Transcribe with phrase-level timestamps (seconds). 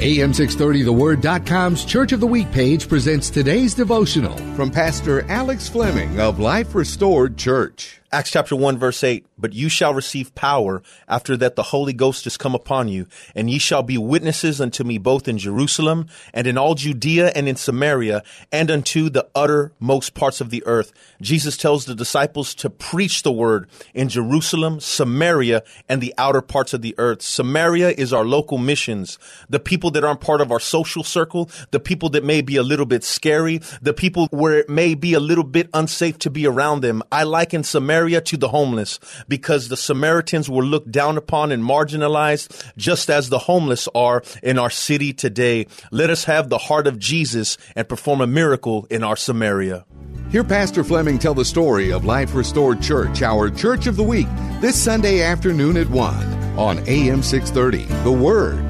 [0.00, 6.74] AM630TheWord.com's Church of the Week page presents today's devotional from Pastor Alex Fleming of Life
[6.74, 7.99] Restored Church.
[8.12, 12.26] Acts chapter 1 verse 8, but you shall receive power after that the Holy Ghost
[12.26, 13.06] is come upon you,
[13.36, 17.48] and ye shall be witnesses unto me both in Jerusalem and in all Judea and
[17.48, 20.92] in Samaria and unto the uttermost parts of the earth.
[21.22, 26.74] Jesus tells the disciples to preach the word in Jerusalem, Samaria, and the outer parts
[26.74, 27.22] of the earth.
[27.22, 31.78] Samaria is our local missions, the people that aren't part of our social circle, the
[31.78, 35.20] people that may be a little bit scary, the people where it may be a
[35.20, 37.04] little bit unsafe to be around them.
[37.12, 38.98] I liken Samaria to the homeless
[39.28, 44.58] because the Samaritans were looked down upon and marginalized just as the homeless are in
[44.58, 45.66] our city today.
[45.90, 49.84] Let us have the heart of Jesus and perform a miracle in our Samaria.
[50.30, 54.28] Hear Pastor Fleming tell the story of Life Restored Church, our Church of the Week,
[54.60, 57.84] this Sunday afternoon at 1 on AM 630.
[58.04, 58.69] The Word.